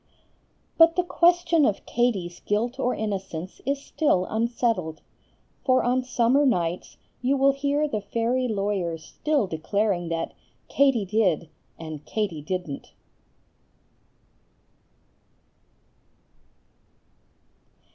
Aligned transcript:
But 0.79 0.95
the 0.95 1.03
question 1.03 1.63
of 1.63 1.85
Katie's 1.85 2.39
guilt 2.39 2.79
or 2.79 2.95
innocence 2.95 3.61
is 3.67 3.79
still 3.85 4.25
unsettled; 4.31 5.03
for 5.63 5.83
on 5.83 6.03
summer 6.03 6.43
nights 6.43 6.97
you 7.21 7.37
will 7.37 7.51
hear 7.51 7.87
the 7.87 8.01
fairy 8.01 8.47
lawyers 8.47 9.03
still 9.05 9.45
declaring 9.45 10.09
that 10.09 10.33
"Katie 10.69 11.05
did" 11.05 11.49
and 11.77 12.03
"Katie 12.03 12.41
didn't." 12.41 12.93